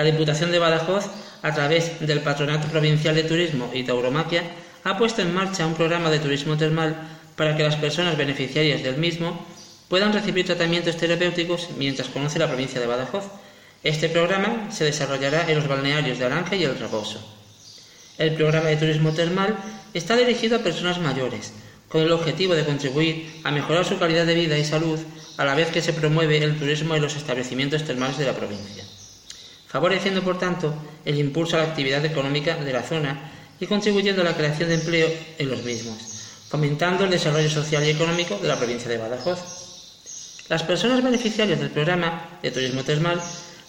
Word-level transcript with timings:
La 0.00 0.06
Diputación 0.06 0.50
de 0.50 0.58
Badajoz, 0.58 1.10
a 1.42 1.52
través 1.52 2.00
del 2.00 2.22
Patronato 2.22 2.68
Provincial 2.68 3.14
de 3.14 3.22
Turismo 3.22 3.70
y 3.74 3.84
Tauromaquia, 3.84 4.44
ha 4.82 4.96
puesto 4.96 5.20
en 5.20 5.34
marcha 5.34 5.66
un 5.66 5.74
programa 5.74 6.08
de 6.08 6.18
turismo 6.18 6.56
termal 6.56 6.96
para 7.36 7.54
que 7.54 7.64
las 7.64 7.76
personas 7.76 8.16
beneficiarias 8.16 8.82
del 8.82 8.96
mismo 8.96 9.44
puedan 9.88 10.14
recibir 10.14 10.46
tratamientos 10.46 10.96
terapéuticos 10.96 11.68
mientras 11.76 12.08
conoce 12.08 12.38
la 12.38 12.48
provincia 12.48 12.80
de 12.80 12.86
Badajoz. 12.86 13.24
Este 13.84 14.08
programa 14.08 14.72
se 14.72 14.84
desarrollará 14.84 15.50
en 15.50 15.56
los 15.56 15.68
balnearios 15.68 16.18
de 16.18 16.24
Aranje 16.24 16.56
y 16.56 16.64
El 16.64 16.78
Raposo. 16.78 17.20
El 18.16 18.32
programa 18.36 18.70
de 18.70 18.78
turismo 18.78 19.12
termal 19.12 19.54
está 19.92 20.16
dirigido 20.16 20.56
a 20.56 20.62
personas 20.62 20.98
mayores, 20.98 21.52
con 21.90 22.00
el 22.00 22.12
objetivo 22.12 22.54
de 22.54 22.64
contribuir 22.64 23.42
a 23.44 23.50
mejorar 23.50 23.84
su 23.84 23.98
calidad 23.98 24.24
de 24.24 24.34
vida 24.34 24.56
y 24.56 24.64
salud 24.64 24.98
a 25.36 25.44
la 25.44 25.54
vez 25.54 25.68
que 25.68 25.82
se 25.82 25.92
promueve 25.92 26.38
el 26.38 26.58
turismo 26.58 26.94
en 26.96 27.02
los 27.02 27.16
establecimientos 27.16 27.84
termales 27.84 28.16
de 28.16 28.24
la 28.24 28.32
provincia, 28.32 28.82
favoreciendo 29.70 30.22
por 30.22 30.36
tanto 30.36 30.74
el 31.04 31.18
impulso 31.18 31.56
a 31.56 31.60
la 31.60 31.68
actividad 31.68 32.04
económica 32.04 32.56
de 32.56 32.72
la 32.72 32.82
zona 32.82 33.30
y 33.60 33.66
contribuyendo 33.66 34.22
a 34.22 34.24
la 34.24 34.36
creación 34.36 34.68
de 34.68 34.74
empleo 34.74 35.08
en 35.38 35.48
los 35.48 35.62
mismos, 35.62 35.96
fomentando 36.48 37.04
el 37.04 37.10
desarrollo 37.10 37.48
social 37.48 37.84
y 37.84 37.90
económico 37.90 38.36
de 38.38 38.48
la 38.48 38.58
provincia 38.58 38.90
de 38.90 38.98
Badajoz. 38.98 39.38
Las 40.48 40.64
personas 40.64 41.04
beneficiarias 41.04 41.60
del 41.60 41.70
programa 41.70 42.40
de 42.42 42.50
turismo 42.50 42.82
termal 42.82 43.22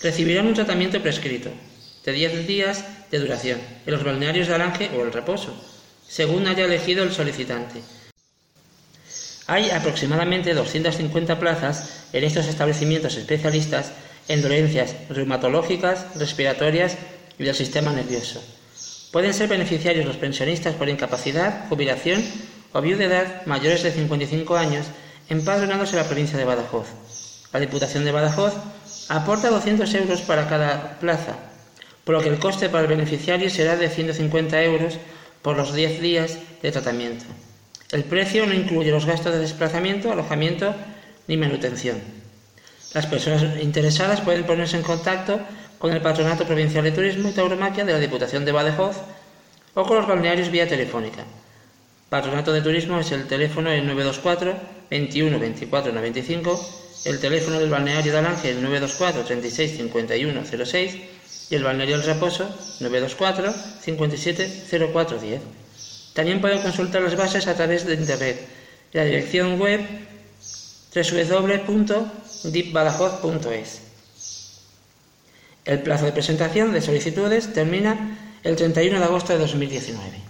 recibirán 0.00 0.46
un 0.46 0.54
tratamiento 0.54 1.02
prescrito 1.02 1.50
de 2.04 2.12
10 2.12 2.46
días 2.46 2.84
de 3.10 3.18
duración 3.18 3.58
en 3.84 3.92
los 3.92 4.04
balnearios 4.04 4.46
de 4.46 4.54
Alange 4.54 4.90
o 4.96 5.02
El 5.02 5.12
Reposo, 5.12 5.52
según 6.06 6.46
haya 6.46 6.66
elegido 6.66 7.02
el 7.02 7.12
solicitante. 7.12 7.82
Hay 9.48 9.70
aproximadamente 9.70 10.54
250 10.54 11.40
plazas 11.40 12.04
en 12.12 12.22
estos 12.22 12.46
establecimientos 12.46 13.16
especialistas 13.16 13.92
en 14.28 14.42
dolencias 14.42 14.94
reumatológicas, 15.08 16.14
respiratorias 16.16 16.96
y 17.38 17.44
del 17.44 17.54
sistema 17.54 17.92
nervioso. 17.92 18.42
Pueden 19.10 19.32
ser 19.32 19.48
beneficiarios 19.48 20.06
los 20.06 20.16
pensionistas 20.16 20.74
por 20.74 20.88
incapacidad, 20.88 21.66
jubilación 21.68 22.22
o 22.72 22.80
viudedad 22.80 23.46
mayores 23.46 23.82
de 23.82 23.90
55 23.90 24.56
años 24.56 24.86
empadronados 25.28 25.90
en 25.90 25.96
la 25.96 26.04
provincia 26.04 26.38
de 26.38 26.44
Badajoz. 26.44 26.88
La 27.52 27.60
Diputación 27.60 28.04
de 28.04 28.12
Badajoz 28.12 28.52
aporta 29.08 29.48
200 29.48 29.92
euros 29.94 30.20
para 30.20 30.48
cada 30.48 30.98
plaza, 31.00 31.36
por 32.04 32.14
lo 32.14 32.20
que 32.20 32.28
el 32.28 32.38
coste 32.38 32.68
para 32.68 32.82
el 32.82 32.88
beneficiario 32.88 33.48
será 33.48 33.76
de 33.76 33.88
150 33.88 34.62
euros 34.62 34.98
por 35.40 35.56
los 35.56 35.74
10 35.74 36.00
días 36.00 36.38
de 36.62 36.72
tratamiento. 36.72 37.24
El 37.90 38.04
precio 38.04 38.46
no 38.46 38.52
incluye 38.52 38.90
los 38.90 39.06
gastos 39.06 39.32
de 39.32 39.38
desplazamiento, 39.38 40.12
alojamiento 40.12 40.74
ni 41.26 41.38
manutención. 41.38 41.98
Las 42.94 43.06
personas 43.06 43.44
interesadas 43.60 44.22
pueden 44.22 44.44
ponerse 44.44 44.76
en 44.76 44.82
contacto 44.82 45.40
con 45.78 45.92
el 45.92 46.00
Patronato 46.00 46.44
Provincial 46.44 46.84
de 46.84 46.92
Turismo 46.92 47.28
y 47.28 47.32
Tauromaquia 47.32 47.84
de 47.84 47.92
la 47.92 47.98
Diputación 47.98 48.44
de 48.44 48.52
Badajoz 48.52 48.96
o 49.74 49.84
con 49.84 49.98
los 49.98 50.06
balnearios 50.06 50.50
vía 50.50 50.66
telefónica. 50.66 51.24
Patronato 52.08 52.52
de 52.52 52.62
Turismo 52.62 52.98
es 52.98 53.12
el 53.12 53.26
teléfono 53.26 53.70
el 53.70 53.86
924 53.86 54.54
21 54.90 55.38
24 55.38 55.92
95, 55.92 56.70
el 57.04 57.20
teléfono 57.20 57.58
del 57.60 57.68
balneario 57.68 58.10
de 58.10 58.18
Alange 58.18 58.50
el 58.50 58.62
924 58.62 59.24
36 59.24 59.76
51 59.76 60.42
06 60.64 60.96
y 61.50 61.54
el 61.54 61.64
balneario 61.64 61.96
El 61.96 62.04
Raposo 62.04 62.44
924 62.80 63.52
57 63.82 64.90
04 64.92 65.18
10. 65.18 65.40
También 66.14 66.40
pueden 66.40 66.62
consultar 66.62 67.02
las 67.02 67.16
bases 67.16 67.46
a 67.46 67.54
través 67.54 67.86
de 67.86 67.94
internet. 67.94 68.40
La 68.92 69.04
dirección 69.04 69.60
web 69.60 69.80
www.dipbadajoz.es. 70.94 73.80
El 75.64 75.82
plazo 75.82 76.04
de 76.06 76.12
presentación 76.12 76.72
de 76.72 76.80
solicitudes 76.80 77.52
termina 77.52 78.38
el 78.42 78.56
31 78.56 78.98
de 78.98 79.04
agosto 79.04 79.32
de 79.32 79.38
2019. 79.40 80.27